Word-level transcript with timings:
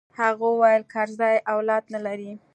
هغه 0.19 0.45
وويل 0.51 0.83
کرزى 0.93 1.33
اولاد 1.53 1.83
نه 1.93 1.99
لري. 2.05 2.31